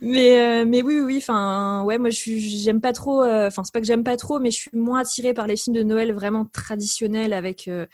[0.00, 1.18] Mais euh, mais oui, oui.
[1.18, 3.22] Enfin, ouais, moi, je j'aime pas trop.
[3.22, 5.56] euh, Enfin, c'est pas que j'aime pas trop, mais je suis moins attirée par les
[5.56, 7.68] films de Noël vraiment traditionnels avec.
[7.68, 7.86] euh,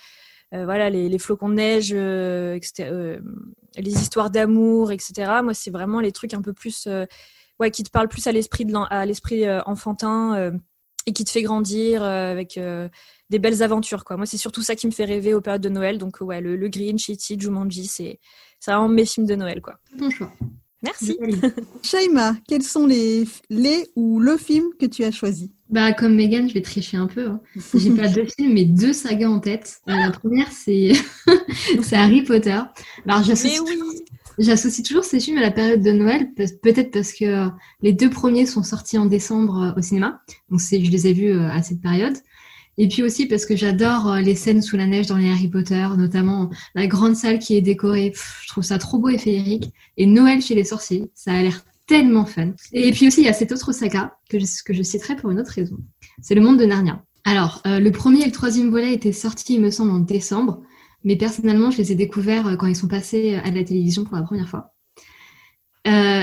[0.53, 3.19] voilà les, flocons de neige, etc.,
[3.77, 5.41] les histoires d'amour, etc.
[5.43, 6.89] Moi, c'est vraiment les trucs un peu plus,
[7.61, 10.53] ouais, qui te parlent plus à l'esprit de à l'esprit enfantin
[11.07, 12.59] et qui te fait grandir avec
[13.29, 14.17] des belles aventures, quoi.
[14.17, 15.99] Moi, c'est surtout ça qui me fait rêver aux périodes de Noël.
[15.99, 18.19] Donc, ouais, le, le Grinch, E.T., Jumanji, c'est
[18.67, 19.79] vraiment mes films de Noël, quoi.
[20.83, 21.19] Merci.
[21.83, 25.53] Shaima, quels sont les, les ou le film que tu as choisi?
[25.69, 27.27] Bah, comme Megan, je vais tricher un peu.
[27.29, 27.41] hein.
[27.75, 29.79] J'ai pas deux films, mais deux sagas en tête.
[29.89, 30.93] Euh, la première, c'est
[31.93, 32.51] Harry Potter.
[32.51, 32.71] Alors,
[33.21, 33.79] Mais j'associe oui.
[34.39, 37.49] J'associe toujours ces films à la période de Noël, pe- peut-être parce que
[37.81, 41.15] les deux premiers sont sortis en décembre euh, au cinéma, donc c'est, je les ai
[41.15, 42.15] vus euh, à cette période.
[42.79, 45.49] Et puis aussi parce que j'adore euh, les scènes sous la neige dans les Harry
[45.49, 48.13] Potter, notamment la grande salle qui est décorée.
[48.43, 49.73] Je trouve ça trop beau et féerique.
[49.97, 52.53] Et Noël chez les sorciers, ça a l'air tellement fun.
[52.73, 55.41] Et puis aussi, il y a cette autre saga que je, que citerai pour une
[55.41, 55.79] autre raison.
[56.21, 57.03] C'est le monde de Narnia.
[57.25, 60.63] Alors, euh, le premier et le troisième volet étaient sortis, il me semble, en décembre.
[61.05, 64.17] Mais personnellement, je les ai découverts euh, quand ils sont passés à la télévision pour
[64.17, 64.73] la première fois.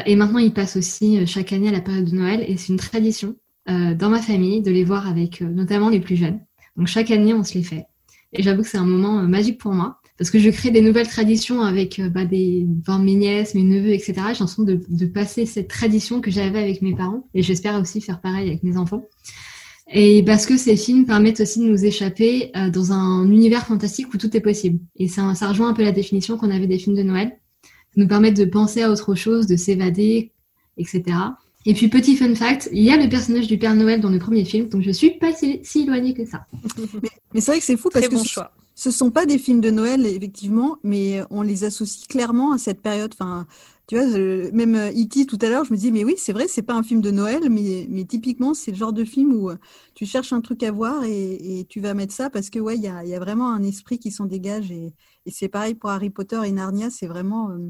[0.06, 2.44] Et maintenant, ils passent aussi chaque année à la période de Noël.
[2.46, 6.16] Et c'est une tradition dans ma famille de les voir avec euh, notamment les plus
[6.16, 6.40] jeunes.
[6.78, 7.86] Donc chaque année, on se les fait.
[8.34, 10.00] Et j'avoue que c'est un moment euh, magique pour moi.
[10.18, 13.64] Parce que je crée des nouvelles traditions avec euh, bah, des, enfin, mes nièces, mes
[13.64, 14.14] neveux, etc.
[14.16, 17.28] J'ai l'impression de, de passer cette tradition que j'avais avec mes parents.
[17.34, 19.04] Et j'espère aussi faire pareil avec mes enfants.
[19.92, 24.14] Et parce que ces films permettent aussi de nous échapper euh, dans un univers fantastique
[24.14, 24.80] où tout est possible.
[24.96, 27.38] Et ça, ça rejoint un peu la définition qu'on avait des films de Noël.
[27.64, 30.32] Ça nous permettent de penser à autre chose, de s'évader,
[30.78, 31.04] etc.
[31.66, 34.20] Et puis, petit fun fact, il y a le personnage du Père Noël dans le
[34.20, 36.46] premier film, donc je suis pas si, si éloignée que ça.
[37.02, 38.52] Mais, mais c'est vrai que c'est fou parce Très que bon ce- choix.
[38.76, 42.82] ce sont pas des films de Noël, effectivement, mais on les associe clairement à cette
[42.82, 43.12] période.
[43.14, 43.46] Enfin,
[43.88, 45.26] tu vois, je- même euh, E.T.
[45.26, 47.12] tout à l'heure, je me dis, mais oui, c'est vrai, c'est pas un film de
[47.12, 49.58] Noël, mais, mais typiquement, c'est le genre de film où euh,
[49.96, 52.76] tu cherches un truc à voir et, et tu vas mettre ça parce que, ouais,
[52.78, 54.72] il y a, il y a vraiment un esprit qui s'en dégage.
[54.72, 54.94] Et,
[55.26, 57.70] et c'est pareil pour Harry Potter et Narnia, c'est vraiment, euh,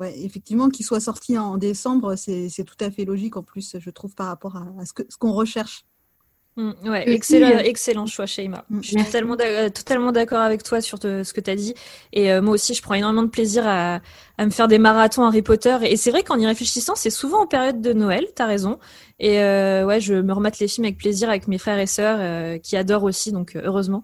[0.00, 3.90] ouais, effectivement, qu'il soit sorti en décembre, c'est tout à fait logique en plus, je
[3.90, 5.84] trouve, par rapport à, à ce qu'on recherche.
[6.56, 8.64] Mm, ouais, excellent, euh, excellent choix, Sheima.
[8.70, 9.10] Mm, Je suis merci.
[9.10, 11.74] totalement, euh, totalement d'accord avec toi sur te- ce que tu as dit.
[12.12, 14.00] Et euh, moi aussi, je prends énormément de plaisir à,
[14.38, 15.76] à me faire des marathons Harry Potter.
[15.82, 18.78] Et c'est vrai qu'en y réfléchissant, c'est souvent en période de Noël, t'as raison.
[19.18, 22.18] Et euh, ouais, je me remate les films avec plaisir avec mes frères et sœurs
[22.20, 24.02] euh, qui adorent aussi, donc euh, heureusement.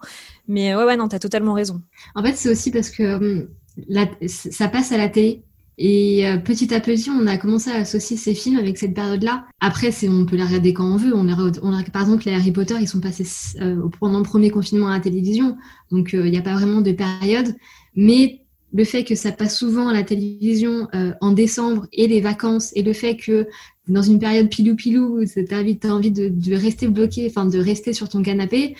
[0.49, 1.81] Mais ouais, ouais, non, t'as totalement raison.
[2.15, 3.47] En fait, c'est aussi parce que hum,
[3.87, 5.43] la- ça passe à la télé.
[5.83, 9.45] Et euh, petit à petit, on a commencé à associer ces films avec cette période-là.
[9.59, 11.15] Après, on peut les regarder quand on veut.
[11.15, 13.25] On les on a- par exemple, les Harry Potter, ils sont passés
[13.59, 15.57] euh, pendant le premier confinement à la télévision.
[15.89, 17.55] Donc, euh, il n'y a pas vraiment de période.
[17.95, 18.41] Mais
[18.71, 22.71] le fait que ça passe souvent à la télévision euh, en décembre et les vacances,
[22.75, 23.47] et le fait que
[23.87, 28.07] dans une période pilou-pilou, envie, t'as envie de, de rester bloqué, enfin de rester sur
[28.07, 28.75] ton canapé,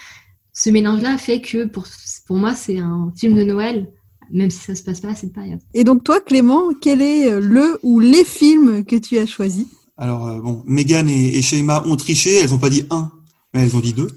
[0.54, 1.86] ce mélange-là fait que pour,
[2.28, 3.88] pour moi, c'est un film de Noël,
[4.32, 5.60] même si ça se passe pas à cette période.
[5.74, 9.66] Et donc, toi, Clément, quel est euh, le ou les films que tu as choisis?
[9.98, 13.12] Alors euh, bon, Megan et, et Sheima ont triché, elles ont pas dit un,
[13.54, 14.08] mais elles ont dit deux.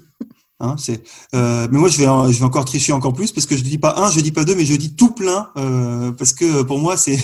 [0.61, 1.03] Hein, c'est.
[1.35, 3.61] euh, mais moi, je vais, en- je vais encore tricher encore plus parce que je
[3.61, 6.63] dis pas un, je dis pas deux, mais je dis tout plein euh, parce que
[6.63, 7.19] pour moi, c'est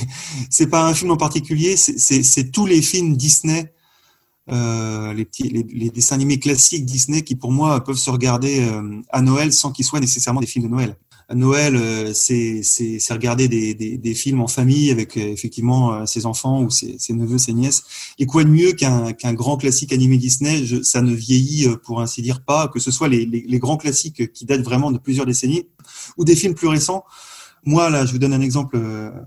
[0.49, 3.73] c'est pas un film en particulier, c'est c'est c'est tous les films Disney,
[4.51, 8.67] euh, les petits, les, les dessins animés classiques Disney qui pour moi peuvent se regarder
[8.69, 10.97] euh, à Noël sans qu'ils soient nécessairement des films de Noël.
[11.33, 12.61] Noël, euh, c'est
[13.09, 16.97] regarder des, des des films en famille avec euh, effectivement euh, ses enfants ou ses,
[16.99, 17.83] ses neveux, ses nièces.
[18.19, 20.65] Et quoi de mieux qu'un grand classique animé Disney?
[20.65, 23.77] Je, Ça ne vieillit, pour ainsi dire, pas, que ce soit les, les, les grands
[23.77, 25.67] classiques qui datent vraiment de plusieurs décennies
[26.17, 27.03] ou des films plus récents.
[27.63, 28.79] Moi, là, je vous donne un exemple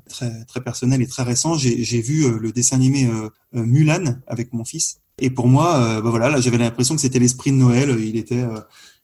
[0.09, 1.57] très, très personnel et très récent.
[1.57, 3.09] J'ai vu le dessin animé
[3.53, 4.99] Mulan avec mon fils.
[5.21, 7.97] Et pour moi, bah voilà, là, j'avais l'impression que c'était l'esprit de Noël.
[8.01, 8.45] Il était,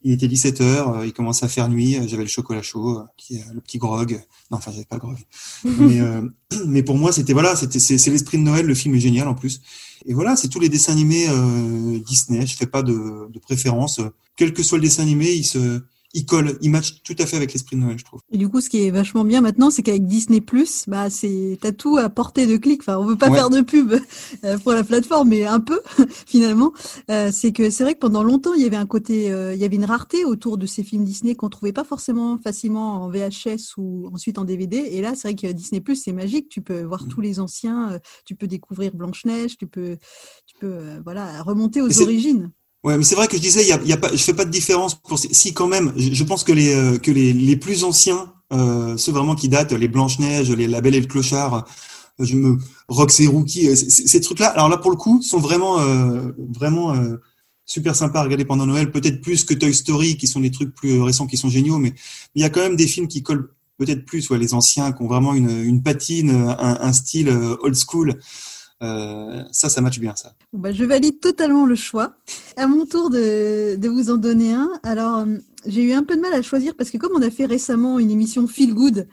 [0.03, 1.97] il était 17 heures, euh, il commençait à faire nuit.
[1.97, 4.13] euh, J'avais le chocolat chaud, euh, qui, le petit grog.
[4.49, 5.17] Non, enfin, j'avais pas le grog.
[5.63, 6.21] mais, euh,
[6.67, 8.65] mais pour moi, c'était voilà, c'était c'est c'est l'esprit de Noël.
[8.65, 9.61] Le film est génial en plus.
[10.05, 12.45] Et voilà, c'est tous les dessins animés euh, Disney.
[12.47, 13.99] Je fais pas de, de préférence.
[14.35, 15.81] Quel que soit le dessin animé, il se,
[16.13, 18.19] il colle, il match tout à fait avec l'esprit de Noël, je trouve.
[18.31, 20.41] Et du coup, ce qui est vachement bien maintenant, c'est qu'avec Disney+,
[20.87, 22.81] bah, c'est, t'as tout à portée de clic.
[22.81, 23.37] Enfin, on veut pas Ouais.
[23.37, 23.93] faire de pub
[24.43, 25.79] euh, pour la plateforme, mais un peu,
[26.27, 26.73] finalement.
[27.09, 29.61] Euh, c'est que c'est vrai que pendant longtemps, il y avait un côté, euh, il
[29.61, 33.09] y avait une rareté autour de ces films Disney qu'on trouvait pas forcément facilement en
[33.09, 34.77] VHS ou ensuite en DVD.
[34.77, 36.49] Et là, c'est vrai que Disney+, c'est magique.
[36.49, 37.07] Tu peux voir Mm.
[37.09, 39.97] tous les anciens, tu peux découvrir Blanche-Neige, tu peux,
[40.45, 42.51] tu peux, euh, voilà, remonter aux origines.
[42.83, 44.17] Ouais, mais c'est vrai que je disais, il y a, il y a pas, je
[44.17, 45.93] fais pas de différence pour si quand même.
[45.95, 49.49] Je, je pense que les euh, que les, les plus anciens, euh, ceux vraiment qui
[49.49, 51.53] datent, les Blanche Neige, les La Belle et le Clochard,
[52.19, 54.47] euh, je me Rox et Rookie, euh, ces trucs-là.
[54.47, 57.17] Alors là, pour le coup, sont vraiment euh, vraiment euh,
[57.67, 58.89] super sympas à regarder pendant Noël.
[58.91, 61.93] Peut-être plus que Toy Story, qui sont des trucs plus récents, qui sont géniaux, mais
[62.33, 65.03] il y a quand même des films qui collent peut-être plus, ouais, les anciens, qui
[65.03, 67.29] ont vraiment une, une patine, un, un style
[67.61, 68.19] old school.
[68.81, 70.33] Euh, ça, ça match bien, ça.
[70.53, 72.13] Bah, je valide totalement le choix.
[72.57, 74.69] À mon tour de, de vous en donner un.
[74.83, 77.29] Alors, euh, j'ai eu un peu de mal à choisir parce que comme on a
[77.29, 79.07] fait récemment une émission Feel Good,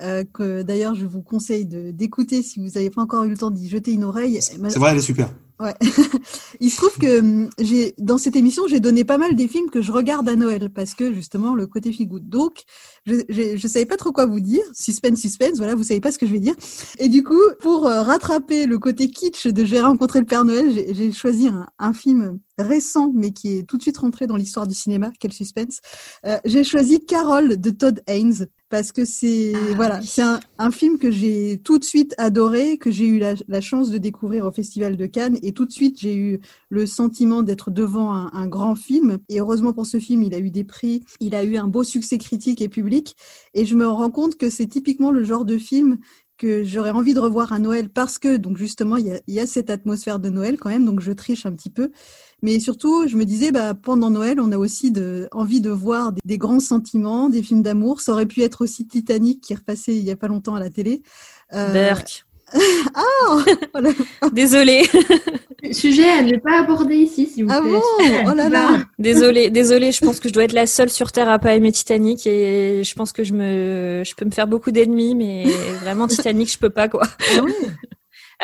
[0.00, 3.36] euh, que d'ailleurs je vous conseille de- d'écouter si vous n'avez pas encore eu le
[3.36, 4.40] temps d'y jeter une oreille.
[4.40, 5.28] C'est vrai, elle est super.
[5.62, 5.74] Ouais.
[6.60, 9.70] Il se trouve que hum, j'ai dans cette émission, j'ai donné pas mal des films
[9.70, 12.28] que je regarde à Noël parce que justement le côté good.
[12.28, 12.64] Donc,
[13.06, 14.64] je, je savais pas trop quoi vous dire.
[14.74, 15.58] Suspense, suspense.
[15.58, 16.54] Voilà, vous savez pas ce que je vais dire.
[16.98, 20.72] Et du coup, pour euh, rattraper le côté kitsch de J'ai rencontré le Père Noël,
[20.72, 21.48] j'ai- choisi
[21.78, 25.12] un, film récent mais qui est tout de suite rentré dans l'histoire du cinéma.
[25.20, 25.80] Quel suspense.
[26.26, 30.96] Euh, j'ai choisi Carol de Todd Haynes parce que c'est voilà, c'est un, un film
[30.96, 34.50] que j'ai tout de suite adoré, que j'ai eu la, la chance de découvrir au
[34.50, 38.46] Festival de Cannes, et tout de suite j'ai eu le sentiment d'être devant un, un
[38.46, 39.18] grand film.
[39.28, 41.84] Et heureusement pour ce film, il a eu des prix, il a eu un beau
[41.84, 43.14] succès critique et public,
[43.52, 45.98] et je me rends compte que c'est typiquement le genre de film
[46.38, 49.34] que j'aurais envie de revoir à Noël parce que donc justement il y a, il
[49.34, 51.90] y a cette atmosphère de Noël quand même, donc je triche un petit peu.
[52.42, 56.12] Mais surtout, je me disais, bah, pendant Noël, on a aussi de, envie de voir
[56.12, 58.00] des, des grands sentiments, des films d'amour.
[58.00, 60.60] Ça aurait pu être aussi Titanic qui est repassé il y a pas longtemps à
[60.60, 61.02] la télé.
[61.54, 62.24] Euh, Berk.
[62.94, 63.38] ah
[63.72, 63.90] voilà.
[64.32, 64.82] Désolée.
[65.70, 67.70] Sujet à ne pas aborder ici, s'il vous Ah plaît.
[67.70, 68.30] bon?
[68.30, 71.28] Oh là là Désolée, désolée, je pense que je dois être la seule sur Terre
[71.30, 74.72] à pas aimer Titanic et je pense que je me, je peux me faire beaucoup
[74.72, 75.44] d'ennemis, mais
[75.80, 77.02] vraiment Titanic, je peux pas quoi.
[77.38, 77.54] Ah ouais,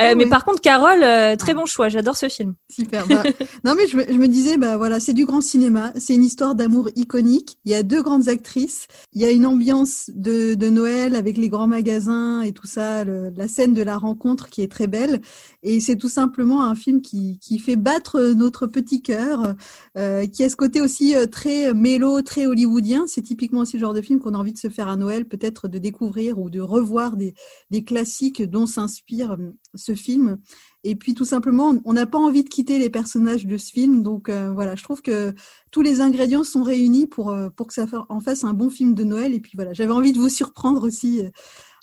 [0.01, 0.31] Euh, Ah mais oui.
[0.31, 2.55] par contre, Carole, euh, très bon choix, j'adore ce film.
[2.71, 3.07] Super.
[3.09, 3.25] Bah,
[3.65, 6.23] non mais je me, je me disais, bah voilà, c'est du grand cinéma, c'est une
[6.25, 7.59] histoire d'amour iconique.
[7.65, 11.37] Il y a deux grandes actrices, il y a une ambiance de, de Noël avec
[11.37, 14.87] les grands magasins et tout ça, le- la scène de la rencontre qui est très
[14.87, 15.21] belle.
[15.65, 19.55] Et c'est tout simplement un film qui, qui fait battre notre petit cœur,
[19.97, 23.07] euh, qui a ce côté aussi euh, très mélo, très hollywoodien.
[23.09, 25.25] C'est typiquement aussi le genre de film qu'on a envie de se faire à Noël,
[25.25, 27.35] peut-être de découvrir ou de revoir des,
[27.71, 30.39] des classiques dont s'inspire euh, ce film.
[30.85, 34.03] Et puis tout simplement, on n'a pas envie de quitter les personnages de ce film.
[34.03, 35.35] Donc euh, voilà, je trouve que
[35.71, 38.95] tous les ingrédients sont réunis pour, euh, pour que ça en fasse un bon film
[38.95, 39.35] de Noël.
[39.35, 41.31] Et puis voilà, j'avais envie de vous surprendre aussi euh,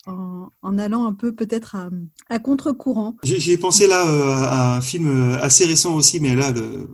[0.08, 1.90] en, en allant un peu peut-être à,
[2.30, 3.16] à contre-courant.
[3.24, 6.54] J'ai pensé là euh, à un film euh, assez récent aussi, mais là,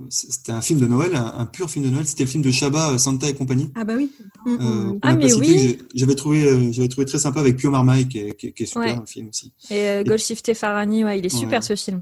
[0.10, 2.06] c'était un film de Noël, un, un pur film de Noël.
[2.08, 3.70] C'était le film de Chabat, euh, Santa et compagnie.
[3.76, 4.12] Ah bah oui.
[4.46, 5.00] Mm, mm, Euh, mm.
[5.02, 5.78] Ah, a mais cité, oui.
[5.94, 8.66] J'avais trouvé, j'avais trouvé très sympa avec Pio Marmaille, qui est, qui est- qui est
[8.66, 8.96] super Ouais.
[9.00, 9.54] le film aussi.
[9.70, 11.66] Et euh, Golshifteh Farhani, ouais, il est super Ouais.
[11.66, 12.02] ce film.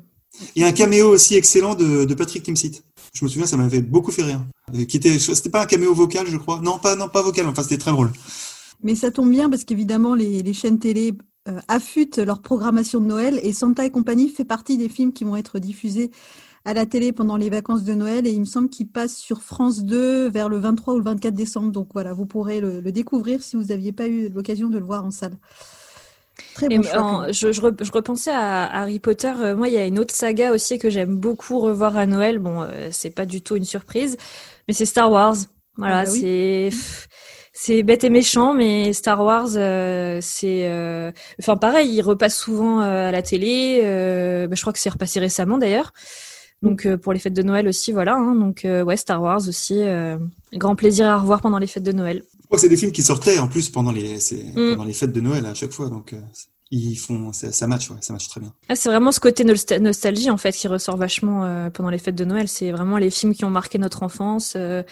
[0.55, 2.83] Il y a un caméo aussi excellent de, de Patrick Timsit.
[3.13, 4.41] Je me souviens, ça m'avait beaucoup fait rire.
[4.87, 6.61] Qui était, c'était pas un caméo vocal, je crois.
[6.61, 7.47] Non, pas, non, pas vocal.
[7.47, 8.11] Enfin, c'était très drôle.
[8.83, 11.13] Mais ça tombe bien parce qu'évidemment, les, les chaînes télé
[11.47, 15.23] euh, affûtent leur programmation de Noël et Santa et compagnie fait partie des films qui
[15.25, 16.11] vont être diffusés
[16.65, 19.43] à la télé pendant les vacances de Noël et il me semble qu'il passe sur
[19.43, 21.71] France 2 vers le 23 ou le 24 décembre.
[21.71, 24.85] Donc voilà, vous pourrez le, le découvrir si vous n'aviez pas eu l'occasion de le
[24.85, 25.37] voir en salle.
[26.53, 29.31] Très bon en- je, je, re- je repensais à Harry Potter.
[29.39, 32.39] Euh, moi, il y a une autre saga aussi que j'aime beaucoup revoir à Noël.
[32.39, 34.17] Bon, euh, c'est pas du tout une surprise,
[34.67, 35.35] mais c'est Star Wars.
[35.77, 36.29] Voilà, Ah bah oui.
[36.29, 36.69] c'est
[37.61, 42.81] c'est bête et méchant, mais Star Wars, euh, c'est, euh, enfin pareil, il repasse souvent
[42.81, 43.81] euh, à la télé.
[43.83, 45.91] euh, bah, je crois que c'est repassé récemment d'ailleurs.
[46.61, 48.15] Donc euh, pour les fêtes de Noël aussi, voilà.
[48.15, 48.35] hein.
[48.35, 50.17] donc euh, ouais, Star Wars aussi, euh,
[50.53, 52.23] grand plaisir à revoir pendant les fêtes de Noël.
[52.41, 54.71] Je crois que c'est des films qui sortaient en plus pendant les, Mm.
[54.71, 55.89] pendant les fêtes de Noël à chaque fois.
[55.89, 56.19] Donc, euh,
[56.71, 58.51] ils font, ça, ça match, ouais, ça match très bien.
[58.69, 61.97] Ah, c'est vraiment ce côté nostal- nostalgie en fait qui ressort vachement euh, pendant les
[61.97, 62.47] fêtes de Noël.
[62.47, 64.83] C'est vraiment les films qui ont marqué notre enfance, euh,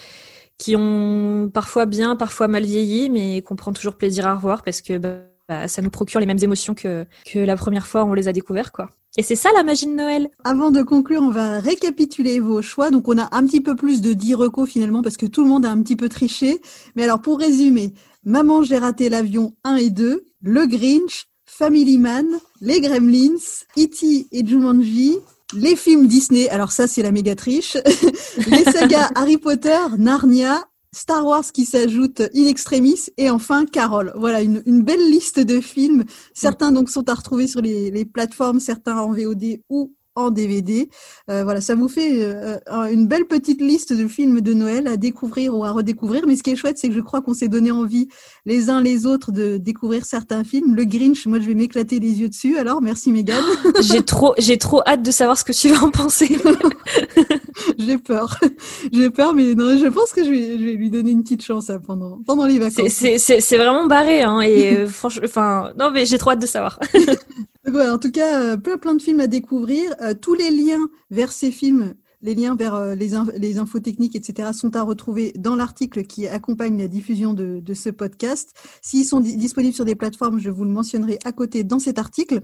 [0.57, 4.81] qui ont parfois bien, parfois mal vieilli, mais qu'on prend toujours plaisir à revoir parce
[4.81, 8.09] que bah, bah, ça nous procure les mêmes émotions que que la première fois où
[8.09, 8.89] on les a découverts quoi.
[9.19, 10.29] Et c'est ça la magie de Noël.
[10.43, 12.91] Avant de conclure, on va récapituler vos choix.
[12.91, 15.49] Donc, on a un petit peu plus de 10 recos finalement parce que tout le
[15.49, 16.61] monde a un petit peu triché.
[16.95, 17.93] Mais alors, pour résumer,
[18.23, 22.27] Maman, j'ai raté l'avion 1 et 2, Le Grinch, Family Man,
[22.61, 23.39] Les Gremlins,
[23.75, 24.27] E.T.
[24.31, 25.17] et Jumanji,
[25.53, 26.49] les films Disney.
[26.49, 27.77] Alors ça, c'est la méga triche.
[28.47, 34.13] les sagas Harry Potter, Narnia, Star Wars qui s'ajoute in extremis et enfin Carol.
[34.15, 36.05] Voilà une, une belle liste de films.
[36.33, 40.89] Certains donc sont à retrouver sur les, les plateformes, certains en VOD ou en DVD.
[41.29, 44.87] Euh, voilà, ça vous fait euh, un- une belle petite liste de films de Noël
[44.87, 46.23] à découvrir ou à redécouvrir.
[46.27, 48.07] Mais ce qui est chouette, c'est que je crois qu'on s'est donné envie
[48.45, 50.75] les uns les autres de découvrir certains films.
[50.75, 52.57] Le Grinch, moi, je vais m'éclater les yeux dessus.
[52.57, 53.43] Alors, merci Megan.
[53.81, 56.37] J'ai trop j'ai trop hâte de savoir ce que tu vas en penser.
[57.77, 58.39] J'ai peur.
[58.91, 61.43] J'ai peur, mais non, je pense que je vais, je vais lui donner une petite
[61.43, 62.91] chance hein, pendant, pendant les vacances.
[62.91, 66.79] C'est vraiment barré hein et euh, franchement enfin non mais j'ai trop hâte de savoir.
[67.65, 69.93] Donc en tout cas, euh, plein plein de films à découvrir.
[70.01, 74.15] Euh, tous les liens vers ces films, les liens vers les, in- les infos techniques,
[74.15, 78.53] etc., sont à retrouver dans l'article qui accompagne la diffusion de, de ce podcast.
[78.81, 81.99] S'ils sont di- disponibles sur des plateformes, je vous le mentionnerai à côté dans cet
[81.99, 82.41] article.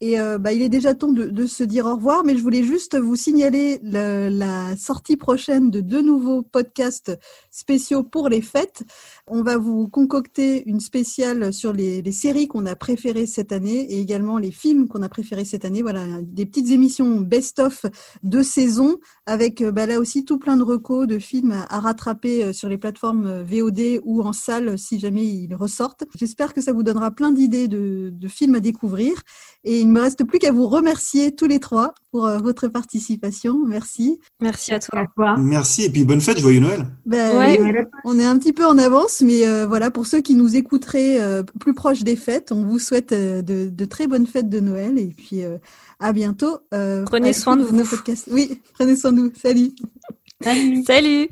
[0.00, 2.62] Et euh, bah, il est déjà temps de, se dire au revoir, mais je voulais
[2.64, 7.16] juste vous signaler le- la sortie prochaine de deux nouveaux podcasts
[7.54, 8.82] spéciaux pour les fêtes.
[9.28, 13.80] On va vous concocter une spéciale sur les, les séries qu'on a préférées cette année
[13.92, 15.80] et également les films qu'on a préférés cette année.
[15.82, 17.86] Voilà, des petites émissions best-of
[18.24, 21.78] de saison avec euh, bah, là aussi tout plein de recos de films à, à
[21.80, 26.04] rattraper euh, sur les plateformes euh, VOD ou en salle si jamais ils ressortent.
[26.18, 29.14] J'espère que ça vous donnera plein d'idées de, de films à découvrir.
[29.62, 33.64] Et il ne me reste plus qu'à vous remercier tous les trois pour votre participation.
[33.66, 34.20] Merci.
[34.40, 35.00] Merci à toi.
[35.00, 35.36] À toi.
[35.38, 36.86] Merci et puis bonne fête, joyeux Noël.
[37.06, 37.43] Ben, Ouais.
[38.04, 41.20] On est un petit peu en avance, mais euh, voilà, pour ceux qui nous écouteraient
[41.20, 44.60] euh, plus proche des fêtes, on vous souhaite euh, de, de très bonnes fêtes de
[44.60, 45.58] Noël et puis euh,
[46.00, 46.58] à bientôt.
[46.72, 47.84] euh, Prenez soin de vous.
[47.84, 48.28] podcasts.
[48.30, 49.32] Oui, prenez soin de vous.
[49.40, 49.72] Salut.
[50.42, 50.84] Salut.
[50.84, 51.28] Salut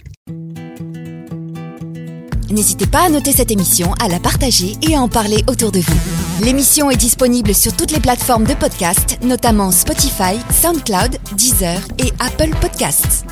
[2.50, 5.80] N'hésitez pas à noter cette émission, à la partager et à en parler autour de
[5.80, 6.44] vous.
[6.44, 12.50] L'émission est disponible sur toutes les plateformes de podcast, notamment Spotify, SoundCloud, Deezer et Apple
[12.60, 13.24] Podcasts.